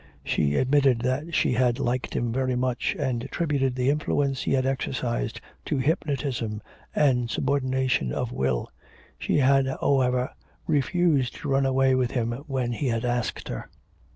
[0.25, 4.65] She admitted that she had liked him very much, and attributed the influence he had
[4.65, 6.63] exercised to hypnotism
[6.95, 8.71] and subordination of will.
[9.19, 10.31] She had, however,
[10.65, 13.69] refused to run away with him when he had asked her.